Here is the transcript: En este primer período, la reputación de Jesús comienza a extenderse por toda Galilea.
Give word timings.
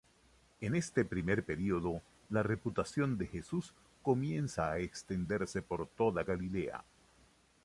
En 0.61 0.75
este 0.75 1.05
primer 1.05 1.43
período, 1.45 2.01
la 2.31 2.41
reputación 2.41 3.19
de 3.19 3.27
Jesús 3.27 3.71
comienza 4.01 4.71
a 4.71 4.79
extenderse 4.79 5.61
por 5.61 5.85
toda 5.89 6.23
Galilea. 6.23 6.83